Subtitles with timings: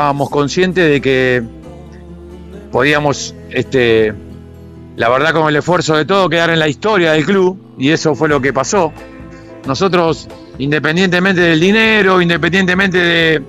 [0.00, 1.42] estábamos conscientes de que
[2.72, 4.14] podíamos, este,
[4.96, 8.14] la verdad con el esfuerzo de todo, quedar en la historia del club y eso
[8.14, 8.94] fue lo que pasó.
[9.66, 10.26] Nosotros,
[10.56, 13.44] independientemente del dinero, independientemente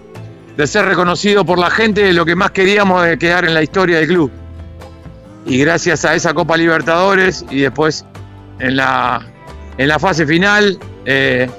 [0.57, 3.99] de, ser reconocido por la gente, lo que más queríamos es quedar en la historia
[3.99, 4.29] del club.
[5.45, 8.05] Y gracias a esa Copa Libertadores y después
[8.59, 9.25] en la,
[9.77, 11.49] en la fase final, eh,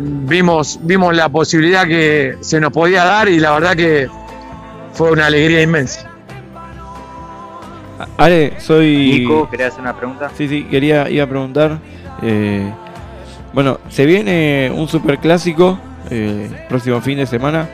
[0.00, 4.08] vimos, vimos la posibilidad que se nos podía dar y la verdad que
[4.92, 6.08] fue una alegría inmensa.
[8.16, 9.20] Ale, soy.
[9.20, 10.30] Nico, ¿querías hacer una pregunta?
[10.36, 11.78] Sí, sí, quería ir a preguntar.
[12.22, 12.70] eh,
[13.52, 15.78] bueno, se viene un superclásico
[16.10, 17.68] eh, próximo fin de semana.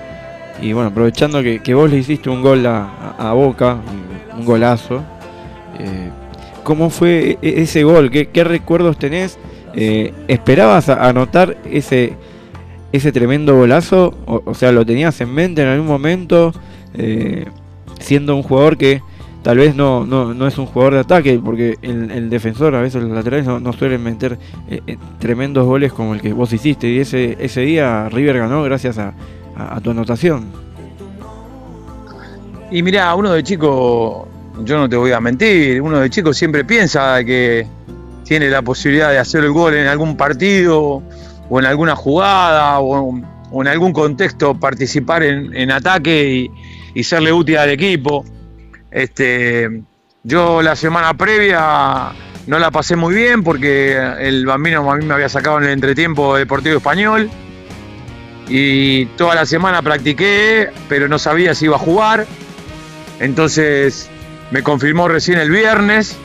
[0.62, 3.74] Y bueno, aprovechando que, que vos le hiciste un gol a, Boca,
[4.32, 5.02] un, un golazo.
[5.78, 6.10] eh,
[6.62, 8.10] ¿Cómo fue e- ese gol?
[8.10, 9.36] ¿Qué, qué recuerdos tenés?
[9.76, 12.14] Eh, ¿Esperabas anotar ese,
[12.92, 14.14] ese tremendo golazo?
[14.26, 16.52] O, sea, ¿lo tenías en mente en algún momento?
[16.94, 17.46] Eh,
[17.98, 19.02] siendo un jugador que
[19.42, 23.02] tal vez no, no, no es un jugador de ataque, porque el, defensor, a veces
[23.02, 24.38] los laterales no, no suelen meter
[24.70, 26.88] eh, eh, tremendos goles como el que vos hiciste.
[26.88, 29.12] Y ese, ese día River ganó gracias a
[29.82, 30.64] tu anotación.
[32.70, 34.26] Y mira, uno de chico,
[34.64, 37.66] yo no te voy a mentir, uno de chico siempre piensa que
[38.24, 41.02] tiene la posibilidad de hacer el gol en algún partido
[41.48, 43.14] o en alguna jugada o,
[43.60, 46.50] en algún contexto participar en, ataque y,
[46.94, 48.24] y serle útil al equipo.
[48.90, 49.82] Este,
[50.22, 52.12] yo la semana previa
[52.46, 55.70] no la pasé muy bien porque el bambino a mí me había sacado en el
[55.70, 57.30] entretiempo deportivo español
[58.48, 62.26] y toda la semana practiqué, pero no sabía si iba a jugar.
[63.20, 64.10] Entonces
[64.50, 66.16] me confirmó recién el viernes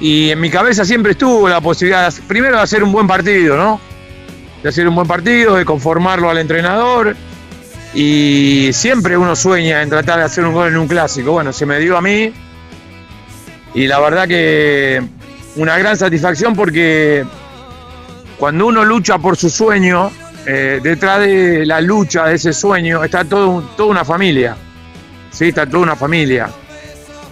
[0.00, 3.80] y en mi cabeza siempre estuvo la posibilidad, primero de hacer un buen partido, ¿no?
[4.62, 7.16] De hacer un buen partido, de conformarlo al entrenador
[7.94, 11.32] y siempre uno sueña en tratar de hacer un gol en un clásico.
[11.32, 12.32] Bueno, se me dio a mí
[13.74, 15.02] y la verdad que
[15.56, 17.24] una gran satisfacción porque
[18.38, 20.12] cuando uno lucha por su sueño,
[20.46, 24.56] eh, detrás de la lucha de ese sueño está todo, toda una familia.
[25.30, 26.48] Sí, está toda una familia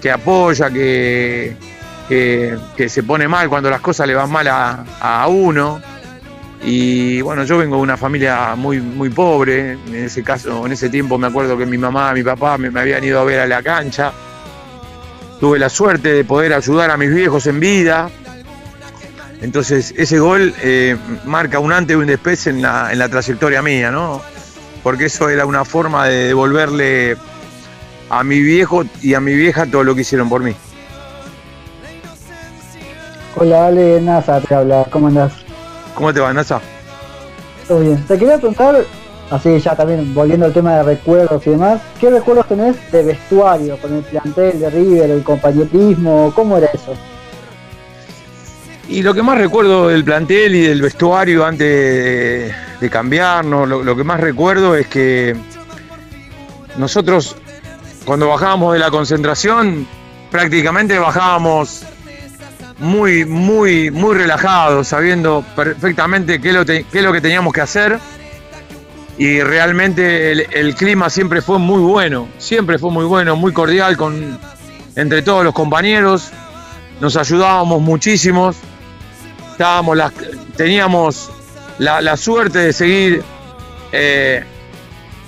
[0.02, 1.56] que apoya, que,
[2.08, 5.80] que, se pone mal cuando las cosas le van mal a, uno.
[6.64, 9.72] Y bueno, yo vengo de una familia muy, muy pobre.
[9.72, 12.80] En ese caso, en ese tiempo me acuerdo que mi mamá, mi papá me, me
[12.80, 14.12] habían ido a ver a la cancha.
[15.38, 18.10] Tuve la suerte de poder ayudar a mis viejos en vida.
[19.42, 20.96] Entonces, ese gol eh,
[21.26, 24.22] marca un antes y un después en la, en la trayectoria mía, ¿no?
[24.82, 27.16] Porque eso era una forma de devolverle
[28.08, 30.54] a mi viejo y a mi vieja todo lo que hicieron por mí.
[33.38, 35.30] Hola Ale, NASA te habla, ¿cómo andás?
[35.94, 36.58] ¿Cómo te va, Nasa?
[37.68, 38.02] Todo bien.
[38.06, 38.82] Te quería preguntar,
[39.30, 43.76] así ya también volviendo al tema de recuerdos y demás, ¿qué recuerdos tenés de vestuario
[43.76, 46.32] con el plantel de River, el compañerismo?
[46.34, 46.94] ¿Cómo era eso?
[48.88, 53.84] Y lo que más recuerdo del plantel y del vestuario antes de, de cambiarnos, lo,
[53.84, 55.36] lo que más recuerdo es que
[56.78, 57.36] nosotros
[58.06, 59.86] cuando bajábamos de la concentración
[60.30, 61.82] prácticamente bajábamos
[62.78, 67.98] muy, muy, muy relajados, sabiendo perfectamente qué lo, qué es lo que teníamos que hacer.
[69.18, 74.38] Y realmente el, clima siempre fue muy bueno, siempre fue muy bueno, muy cordial con,
[74.94, 76.30] entre todos los compañeros.
[77.00, 78.56] Nos ayudábamos muchísimos
[79.56, 80.12] estábamos las,
[80.54, 81.30] teníamos
[81.78, 83.24] la, la suerte de seguir
[83.90, 84.44] eh,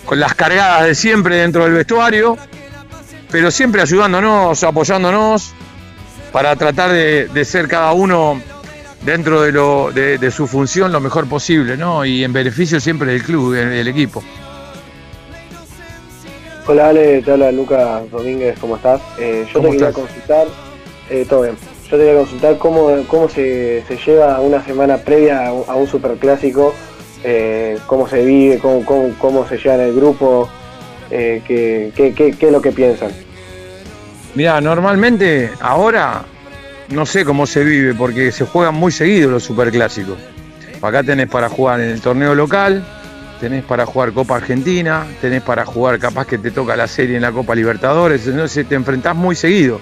[0.04, 2.36] con las cargadas de siempre dentro del vestuario,
[3.30, 5.54] pero siempre ayudándonos, apoyándonos
[6.32, 8.40] para tratar de, de ser cada uno
[9.02, 12.04] dentro de, lo, de, de su función lo mejor posible, ¿no?
[12.04, 14.22] Y en beneficio siempre del club, del, del equipo.
[16.66, 19.00] Hola Ale, te habla Lucas Domínguez, ¿cómo estás?
[19.18, 20.04] Eh, yo ¿Cómo te quería estás?
[20.04, 20.46] consultar,
[21.08, 25.46] eh, todo bien, yo te quería consultar cómo, cómo se, se lleva una semana previa
[25.48, 26.74] a un, superclásico,
[27.24, 30.50] eh, cómo se vive, cómo, cómo, cómo se lleva en el grupo,
[31.10, 33.12] eh, qué, qué, qué- qué es lo que piensan.
[34.38, 36.22] Mira, normalmente ahora
[36.90, 40.16] no sé cómo se vive porque se juegan muy seguido los superclásicos.
[40.80, 42.86] Acá tenés para jugar en el torneo local,
[43.40, 47.22] tenés para jugar Copa Argentina, tenés para jugar capaz que te toca la serie en
[47.22, 49.80] la Copa Libertadores, entonces te enfrentás muy seguido,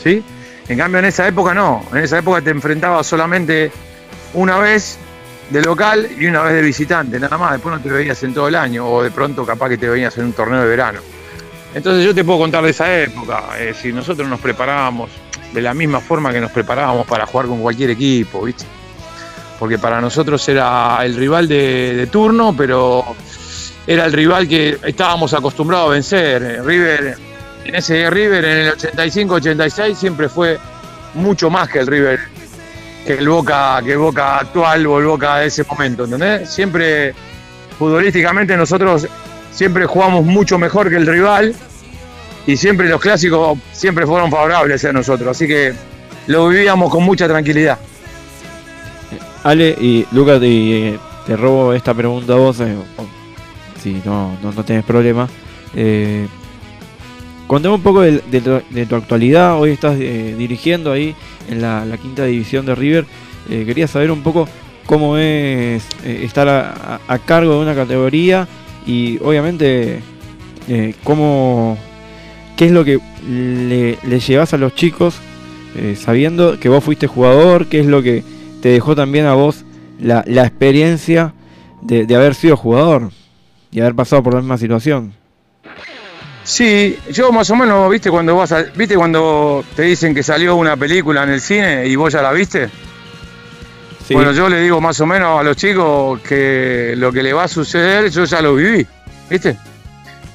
[0.00, 0.22] ¿sí?
[0.68, 3.72] En cambio en esa época no, en esa época te enfrentabas solamente
[4.34, 4.96] una vez
[5.50, 8.46] de local y una vez de visitante, nada más, después no te veías en todo
[8.46, 11.17] el año o de pronto capaz que te veías en un torneo de verano.
[11.74, 15.10] Entonces yo te puedo contar de esa época, es decir, nosotros nos preparábamos
[15.52, 18.64] de la misma forma que nos preparábamos para jugar con cualquier equipo, ¿viste?
[19.58, 23.04] Porque para nosotros era el rival de, de turno, pero
[23.86, 26.62] era el rival que estábamos acostumbrados a vencer.
[26.64, 27.16] River,
[27.64, 30.58] en ese River en el 85-86 siempre fue
[31.14, 32.20] mucho más que el River,
[33.06, 36.50] que el Boca, que el Boca actual o el Boca de ese momento, ¿entendés?
[36.50, 37.14] Siempre
[37.78, 39.06] futbolísticamente nosotros
[39.50, 41.54] siempre jugamos mucho mejor que el rival
[42.46, 45.74] y siempre los clásicos siempre fueron favorables a nosotros, así que
[46.26, 47.78] lo vivíamos con mucha tranquilidad.
[49.44, 52.74] Ale y Lucas, te, te robo esta pregunta a vos, eh,
[53.82, 55.28] si no, no, no tenés problema.
[55.74, 56.26] Eh,
[57.46, 61.14] contame un poco de, tu, actualidad, hoy estás eh, dirigiendo ahí
[61.48, 63.06] en la, quinta división de River.
[63.50, 64.48] Eh, quería saber un poco
[64.86, 68.46] cómo es eh, estar a cargo de una categoría
[68.88, 70.00] y obviamente
[70.66, 71.78] eh, cómo,
[72.56, 72.98] qué es lo que
[73.28, 75.16] le, le llevas a los chicos
[75.76, 78.24] eh, sabiendo que vos fuiste jugador, qué es lo que
[78.62, 79.64] te dejó también a vos
[80.00, 81.34] la, la experiencia
[81.82, 83.10] de, de haber sido jugador
[83.70, 85.12] y haber pasado por la misma situación.
[86.42, 90.56] Sí, yo más o menos, viste cuando vas a, viste cuando te dicen que salió
[90.56, 92.70] una película en el cine y vos ya la viste.
[94.10, 97.44] Bueno, yo le digo más o menos a los chicos que lo que le va
[97.44, 98.86] a suceder yo ya lo viví,
[99.28, 99.56] ¿viste?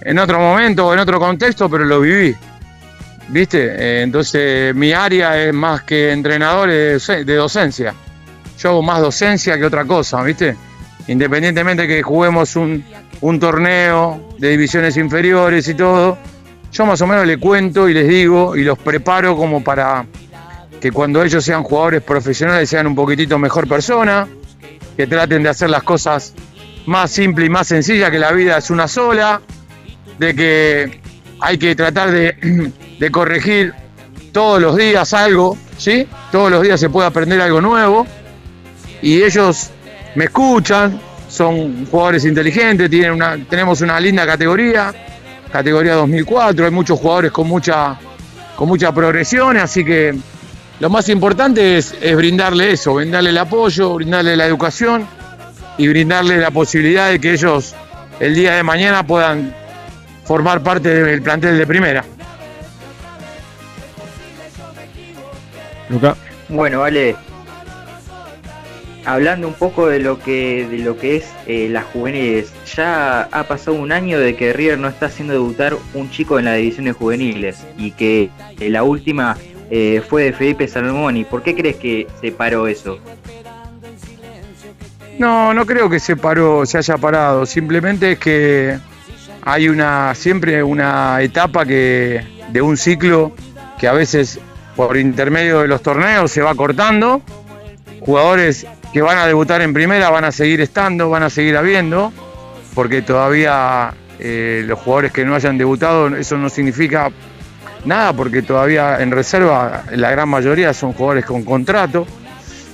[0.01, 2.35] En otro momento, en otro contexto, pero lo viví,
[3.29, 3.65] ¿viste?
[3.65, 7.93] Eh, entonces mi área es más que entrenador de docencia.
[8.59, 10.55] Yo hago más docencia que otra cosa, ¿viste?
[11.07, 12.83] Independientemente que juguemos un,
[13.21, 16.17] un torneo de divisiones inferiores y todo,
[16.71, 20.05] yo más o menos le cuento y les digo y los preparo como para
[20.83, 24.27] que cuando ellos sean jugadores profesionales sean un poquitito mejor persona,
[24.97, 26.33] que traten de hacer las cosas
[26.87, 29.39] más simples y más sencillas, que la vida es una sola,
[30.19, 30.99] de que
[31.39, 33.73] hay que tratar de, corregir
[34.33, 36.05] todos los días algo, ¿sí?
[36.33, 38.05] Todos los días se puede aprender algo nuevo
[39.01, 39.69] y ellos
[40.15, 40.99] me escuchan,
[41.29, 44.93] son jugadores inteligentes, tienen una, tenemos una linda categoría,
[45.49, 47.97] categoría 2004, hay muchos jugadores con mucha,
[48.57, 50.13] con mucha progresión, así que
[50.83, 55.07] lo más importante es, es brindarle eso, brindarle el apoyo, brindarle la educación
[55.77, 57.73] y brindarle la posibilidad de que ellos
[58.19, 59.55] el día de mañana puedan
[60.25, 62.03] formar parte del plantel de primera.
[65.87, 66.17] Luca,
[66.49, 67.15] Bueno, vale.
[69.05, 73.43] Hablando un poco de lo que de lo que es eh, las juveniles, ya ha
[73.45, 76.97] pasado un año de que River no está haciendo debutar un chico en las divisiones
[76.97, 79.37] juveniles y que eh, la última
[79.75, 81.23] eh, fue de Felipe Salomoni.
[81.23, 82.99] ¿Por qué crees que se paró eso?
[85.17, 87.47] No, no creo que se paró, se haya parado.
[87.47, 88.77] Simplemente es que
[89.41, 93.31] hay una siempre una etapa que de un ciclo
[93.79, 94.39] que a veces
[94.75, 97.23] por intermedio de los torneos se va cortando.
[97.99, 102.13] Jugadores que van a debutar en primera van a seguir estando, van a seguir habiendo,
[102.75, 107.09] porque todavía eh, los jugadores que no hayan debutado, eso no significa
[107.85, 112.05] nada, porque todavía en reserva la gran mayoría son jugadores con contrato.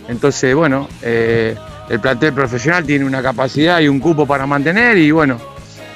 [0.08, 1.56] Entonces, bueno, eh,
[1.90, 5.40] el plantel profesional tiene una capacidad y un cupo para mantener y bueno,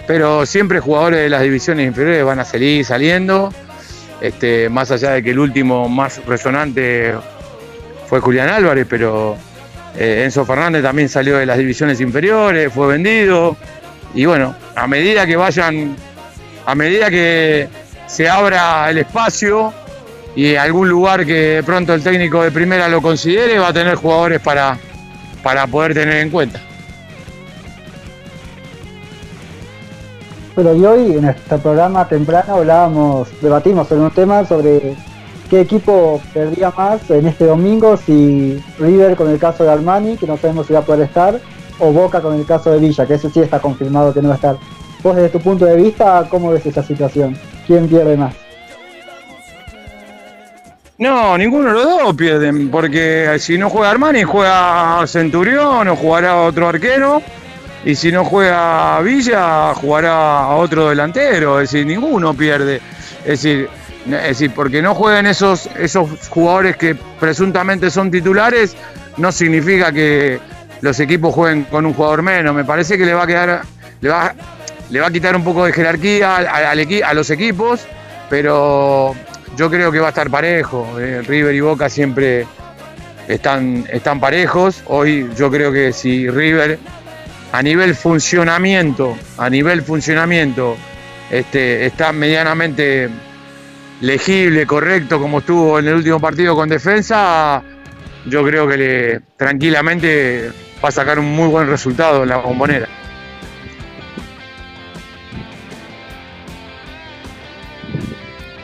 [0.07, 3.54] pero siempre jugadores de las divisiones inferiores van a seguir saliendo,
[4.21, 7.13] este, más allá de que el último más resonante
[8.07, 9.36] fue Julián Álvarez, pero
[9.98, 13.56] eh, Enzo Fernández también salió de las divisiones inferiores, fue vendido
[14.13, 15.95] y bueno, a medida que vayan,
[16.65, 17.68] a medida que
[18.07, 19.74] se abra el espacio
[20.36, 23.95] y algún lugar que de pronto el técnico de primera lo considere, va a tener
[23.95, 24.77] jugadores para,
[25.43, 26.60] para poder tener en cuenta.
[30.55, 34.95] Pero y hoy en este programa temprano hablábamos, debatimos sobre un tema sobre
[35.50, 40.27] qué equipo perdía más en este domingo, si River con el caso de Armani, que
[40.27, 41.39] no sabemos si va a poder estar,
[41.79, 44.36] o Boca con el caso de Villa, que ese sí está confirmado que no va
[44.36, 44.57] a estar.
[45.01, 47.36] Vos desde tu punto de vista, ¿cómo ves esa situación?
[47.67, 48.34] ¿Quién pierde más?
[50.98, 56.38] No, ninguno de los dos pierden, porque si no juega Armani, juega Centurión o jugará
[56.38, 57.22] otro arquero,
[57.84, 62.79] y si no juega Villa, jugará otro delantero, es decir, ninguno pierde.
[63.25, 63.70] Es decir,
[64.05, 68.75] es decir, porque no jueguen esos, esos jugadores que presuntamente son titulares,
[69.17, 70.39] no significa que
[70.82, 72.53] los equipos jueguen con un jugador menos.
[72.53, 73.62] Me parece que le va a quedar,
[74.01, 74.34] le va,
[74.89, 77.81] le va a quitar un poco de jerarquía a los equipos,
[78.29, 79.15] pero
[79.55, 80.99] yo creo que va a estar parejo.
[80.99, 82.45] eh, River y Boca siempre
[83.27, 84.83] están, están parejos.
[84.87, 86.79] Hoy yo creo que si River
[87.51, 90.75] a nivel funcionamiento, a nivel funcionamiento,
[91.29, 93.09] este, está medianamente
[94.01, 97.61] legible, correcto, como estuvo en el último partido con defensa,
[98.25, 100.51] yo creo que le, tranquilamente
[100.83, 102.87] va a sacar un muy buen resultado en la bombonera.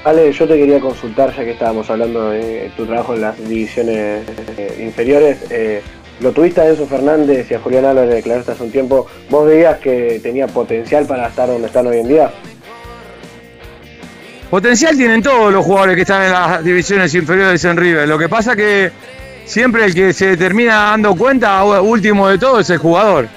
[0.04, 4.24] Ale, yo te quería consultar, ya que estábamos hablando de tu trabajo en las divisiones
[4.58, 5.40] eh, inferiores.
[5.50, 5.82] Eh,
[6.22, 9.08] lo tuviste a Enzo Fernández y a Julián Álvarez declaraste hace un tiempo.
[9.30, 12.32] ¿Vos veías que tenía potencial para estar donde están hoy en día?
[14.50, 18.08] Potencial tienen todos los jugadores que están en las divisiones inferiores en River.
[18.08, 18.92] Lo que pasa que
[19.46, 23.28] siempre el que se termina dando cuenta, último de todo, es el jugador.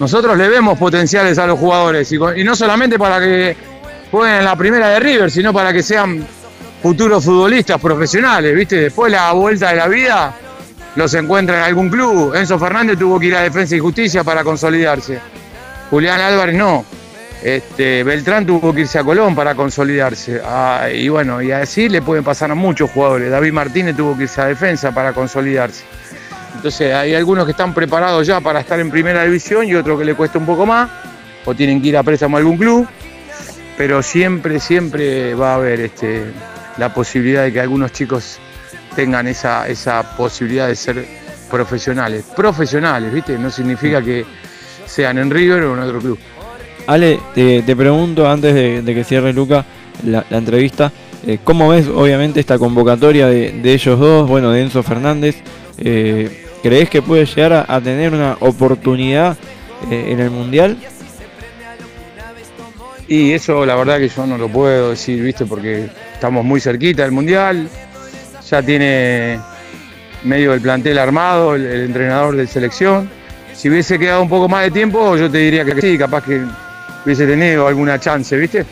[0.00, 3.71] Nosotros le vemos potenciales a los jugadores y, y no solamente para que
[4.12, 6.24] jueguen en la primera de River, sino para que sean
[6.82, 8.76] futuros futbolistas profesionales, ¿viste?
[8.76, 10.34] Después la vuelta de la vida
[10.94, 12.34] los encuentra en algún club.
[12.34, 15.18] Enzo Fernández tuvo que ir a Defensa y Justicia para consolidarse.
[15.90, 16.84] Julián Álvarez no.
[17.42, 20.42] Este, Beltrán tuvo que irse a Colón para consolidarse.
[20.44, 23.30] Ah, y bueno, y así le pueden pasar a muchos jugadores.
[23.30, 25.84] David Martínez tuvo que irse a defensa para consolidarse.
[26.54, 30.04] Entonces hay algunos que están preparados ya para estar en primera división y otros que
[30.04, 30.90] le cuesta un poco más,
[31.46, 32.86] o tienen que ir a préstamo a algún club.
[33.82, 36.22] Pero siempre, siempre va a haber este,
[36.78, 38.38] la posibilidad de que algunos chicos
[38.94, 41.04] tengan esa, esa posibilidad de ser
[41.50, 42.24] profesionales.
[42.36, 43.36] Profesionales, ¿viste?
[43.36, 44.24] No significa que
[44.86, 46.18] sean en River o en otro club.
[46.86, 49.64] Ale, te, pregunto antes de, que cierre Luca
[50.06, 50.92] la, entrevista,
[51.26, 55.38] eh, ¿cómo ves obviamente esta convocatoria de, ellos dos, bueno, de Enzo Fernández?
[55.78, 59.36] Eh, ¿Crees que puede llegar a, tener una oportunidad
[59.90, 60.78] eh, en el Mundial?
[63.12, 65.44] Y eso la verdad que yo no lo puedo decir, ¿viste?
[65.44, 67.68] Porque estamos muy cerquita del Mundial,
[68.48, 69.38] ya tiene
[70.22, 73.10] medio del plantel armado, el, el entrenador de selección.
[73.52, 76.40] Si hubiese quedado un poco más de tiempo, yo te diría que sí, capaz que
[77.04, 78.64] hubiese tenido alguna chance, ¿viste?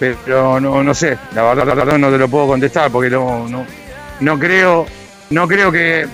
[0.00, 3.46] Pero no, no sé, la verdad, no te lo puedo contestar porque no,
[4.18, 4.86] no, creo,
[5.30, 6.08] no creo que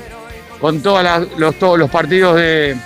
[0.61, 1.03] con todos
[1.39, 2.77] los, todos los partidos de,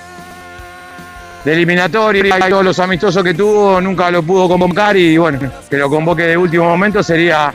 [1.44, 5.76] de eliminatoria y todos los amistosos que tuvo, nunca lo pudo convocar y bueno, que
[5.76, 7.52] lo convoque de último momento sería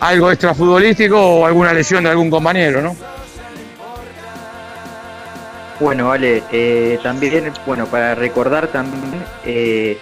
[0.00, 2.96] algo extrafutbolístico o alguna lesión de algún compañero, ¿no?
[5.80, 9.98] Bueno, vale, eh, también, bueno, para recordar también, eh,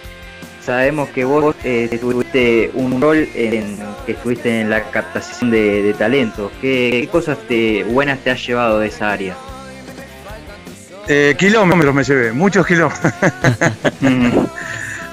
[0.61, 6.51] sabemos que vos eh, tuviste un rol en que estuviste en la captación de, talentos.
[6.61, 9.35] ¿Qué, cosas te, buenas te has llevado de esa área?
[11.37, 13.13] Kilómetros me llevé, muchos kilómetros.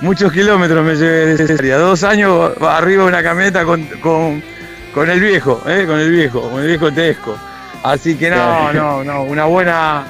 [0.01, 1.77] muchos kilómetros me llevé de esa.
[1.79, 6.69] Dos años arriba de una camioneta con, con, el viejo, con el viejo, con el
[6.69, 7.37] viejo Tesco.
[7.83, 10.05] Así que no, no, no, una buena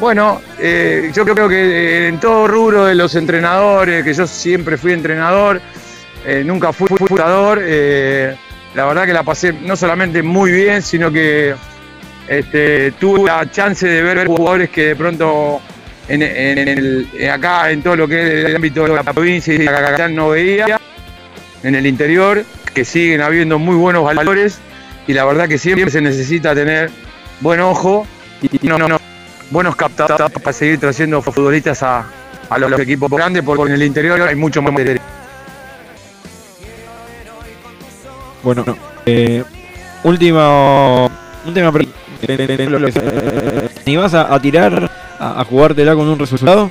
[0.00, 4.76] bueno, eh, yo creo que eh, en todo rubro de los entrenadores, que yo siempre
[4.76, 5.60] fui entrenador,
[6.24, 11.54] eh, nunca fui jugador, la verdad que la pasé no solamente muy bien, sino que
[12.28, 15.60] este, tuve la chance de ver jugadores que de pronto
[16.08, 20.30] en, acá en todo lo que es el ámbito de la provincia y de no
[20.30, 20.80] veía,
[21.62, 22.44] en el interior,
[22.74, 24.58] que siguen habiendo muy buenos valores
[25.06, 26.90] y la verdad que siempre se necesita tener
[27.40, 28.06] buen ojo
[28.42, 28.98] y no, no,
[29.50, 32.06] buenos captados para seguir trayendo futbolistas a,
[32.58, 35.00] los, equipos grandes, porque en el interior hay mucho más material.
[38.42, 38.64] Bueno,
[39.04, 39.42] eh,
[40.04, 41.10] última,
[41.48, 41.98] última pregunta.
[43.86, 46.70] ¿Ni vas a, tirar a, jugártela con un resultado?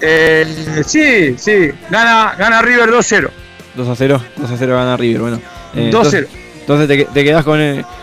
[0.00, 0.46] Eh,
[0.86, 3.30] sí, sí, gana, gana River 2-0.
[3.74, 5.36] 2 0, 2 0 gana River, bueno.
[5.36, 5.42] 2-0.
[5.74, 6.28] Eh,
[6.60, 7.58] entonces, te, te quedás con,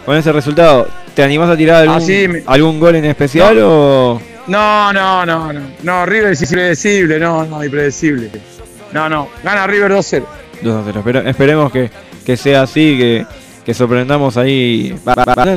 [0.05, 0.87] con ese resultado.
[1.13, 3.67] ¿Te animás a tirar algún, algún gol en especial no.
[3.69, 4.21] o...?
[4.47, 5.61] No, no, no, no.
[5.81, 8.29] No, River es impredecible, no, no, impredecible.
[8.91, 10.23] No, no, gana River 2-0.
[10.61, 11.89] 2-0, pero esperemos que,
[12.25, 13.25] que, sea así, que,
[13.65, 14.95] que sorprendamos ahí.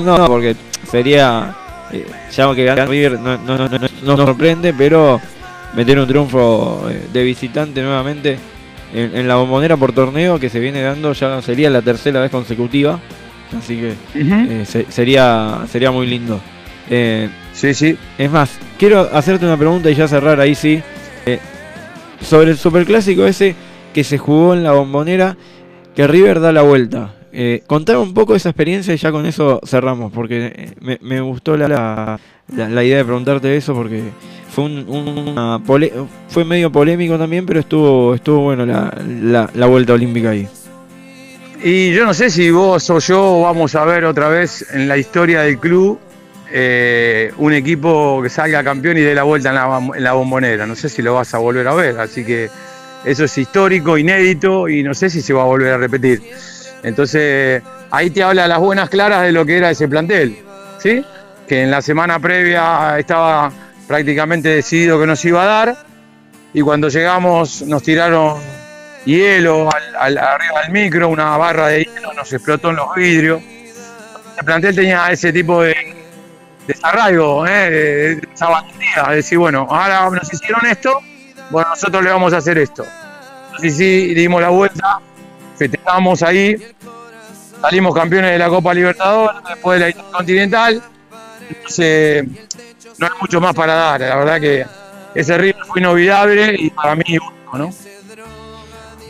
[0.05, 0.57] No, porque
[0.91, 1.55] sería...
[1.93, 5.19] Eh, ya que gana River no, no, no, no, nos sorprende, pero
[5.75, 8.39] meter un triunfo eh, de visitante nuevamente
[8.93, 12.31] en, en, la bombonera por torneo que se viene dando ya sería la tercera vez
[12.31, 13.01] consecutiva
[13.57, 16.41] Así que eh, sería, sería muy lindo.
[16.91, 17.97] Eh, sí, sí.
[18.19, 20.83] Es más, quiero hacerte una pregunta y ya cerrar ahí sí.
[22.21, 23.55] Sobre el superclásico ese
[23.95, 25.37] que se jugó en la bombonera,
[25.95, 27.15] que River da la vuelta.
[27.33, 32.19] Eh, contame un poco esa experiencia y ya con eso cerramos, porque me, gustó la,
[32.57, 34.03] la, idea de preguntarte eso, porque
[34.51, 35.63] fue un,
[36.29, 40.49] fue medio polémico también, pero estuvo estuvo bueno la, la vuelta olímpica ahí.
[41.63, 44.97] Y yo no sé si vos o yo vamos a ver otra vez en la
[44.97, 45.99] historia del club
[46.51, 50.67] eh, un equipo que salga campeón y dé la vuelta en la, bombonera.
[50.67, 52.49] No sé si lo vas a volver a ver, así que
[53.05, 56.23] eso es histórico, inédito y no sé si se va a volver a repetir.
[56.83, 60.39] Entonces, ahí te habla las buenas claras de lo que era ese plantel,
[60.79, 61.05] ¿sí?
[61.47, 63.51] Que en la semana previa estaba
[63.87, 65.77] prácticamente decidido que nos iba a dar
[66.53, 68.39] y cuando llegamos nos tiraron
[69.05, 73.43] hielo al, arriba del micro, una barra de hielo, nos explotó en los vidrios.
[74.39, 75.75] El plantel tenía ese tipo de
[76.67, 77.71] desarraigo, ¿eh?
[77.71, 81.01] de, esa valentía, de decir, bueno, ahora nos hicieron esto,
[81.51, 82.85] bueno, nosotros le vamos a hacer esto.
[83.63, 85.01] Y sí, dimos la vuelta,
[85.59, 86.57] festejamos ahí,
[87.61, 90.83] salimos campeones de la Copa Libertadores, después de la Intercontinental.
[91.49, 92.27] Entonces,
[92.99, 94.67] no hay mucho más para dar, la verdad que
[95.15, 97.71] ese ritmo fue inolvidable y para mí único, ¿no?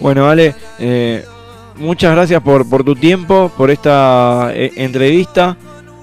[0.00, 1.24] Bueno, vale, eh,
[1.76, 5.56] muchas gracias por, por tu tiempo, por esta eh, entrevista.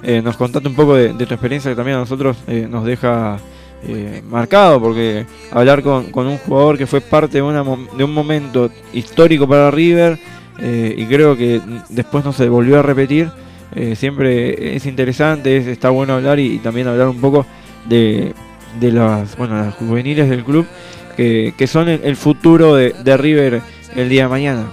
[0.03, 3.39] Eh, nos contaste un poco de, tu experiencia que también a nosotros nos deja
[4.29, 9.47] marcado, porque hablar con, un jugador que fue parte de, una, de un momento histórico
[9.47, 10.19] para River
[10.59, 13.29] y creo que después no se volvió a repetir,
[13.95, 17.45] siempre es interesante, es, está bueno hablar y, también hablar un poco
[17.89, 18.33] de,
[18.79, 20.65] de las, bueno, las juveniles del club,
[21.17, 23.61] que, son el, futuro de, de River
[23.95, 24.65] el día de mañana.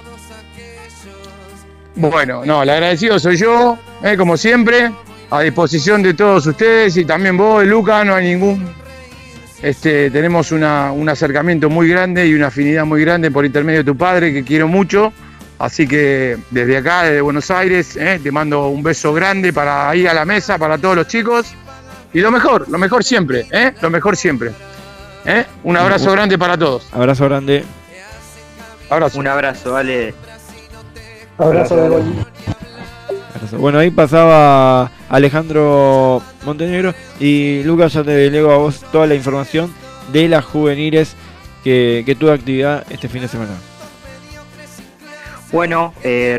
[1.95, 4.91] Bueno, no, el agradecido soy yo, eh, como siempre,
[5.31, 8.67] a disposición de todos ustedes y también vos, Luca, no hay ningún...
[9.63, 13.85] Este, tenemos una, un acercamiento muy grande y una afinidad muy grande por intermedio de
[13.85, 15.13] tu padre, que quiero mucho.
[15.63, 20.09] Así que desde acá, desde Buenos Aires, eh, te mando un beso grande para ir
[20.09, 21.55] a la mesa, para todos los chicos.
[22.13, 23.73] Y lo mejor, lo mejor siempre, ¿eh?
[23.81, 24.51] lo mejor siempre.
[25.25, 25.47] ¿eh?
[25.63, 26.89] Un abrazo grande para todos.
[26.91, 27.65] Abrazo grande.
[29.15, 30.13] Un abrazo, vale.
[31.39, 31.77] Abrazo.
[33.53, 39.73] Bueno, ahí pasaba Alejandro Montenegro y Lucas, ya te lego a vos toda la información
[40.13, 41.15] de las juveniles
[41.63, 43.53] que, que tuvo actividad este fin de semana.
[45.53, 46.39] Bueno, eh,